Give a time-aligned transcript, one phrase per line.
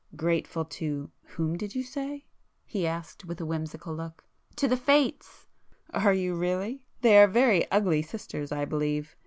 [0.15, 2.25] "Grateful to—whom did you say?"
[2.65, 4.23] he asked with a whimsical look.
[4.55, 5.45] "To the Fates!"
[5.93, 6.81] "Are you really?
[7.01, 9.15] They are very ugly sisters I believe.